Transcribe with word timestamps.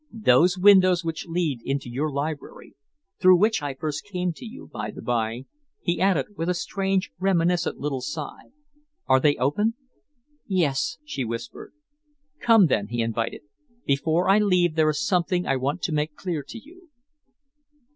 Those 0.11 0.57
windows 0.57 1.03
which 1.05 1.27
lead 1.27 1.61
into 1.63 1.87
your 1.87 2.11
library, 2.11 2.73
through 3.19 3.35
which 3.37 3.61
I 3.61 3.75
first 3.75 4.03
came 4.03 4.33
to 4.33 4.45
you, 4.47 4.67
by 4.73 4.89
the 4.89 4.99
by," 4.99 5.45
he 5.83 6.01
added, 6.01 6.35
with 6.35 6.49
a 6.49 6.55
strange, 6.55 7.11
reminiscent 7.19 7.77
little 7.77 8.01
sigh, 8.01 8.49
"are 9.05 9.19
they 9.19 9.35
open?" 9.35 9.75
"Yes!" 10.47 10.97
she 11.05 11.23
whispered. 11.23 11.73
"Come, 12.39 12.65
then," 12.65 12.87
he 12.87 13.03
invited. 13.03 13.41
"Before 13.85 14.27
I 14.27 14.39
leave 14.39 14.73
there 14.73 14.89
is 14.89 15.05
something 15.05 15.45
I 15.45 15.55
want 15.55 15.83
to 15.83 15.91
make 15.93 16.15
clear 16.15 16.41
to 16.47 16.57
you." 16.57 16.89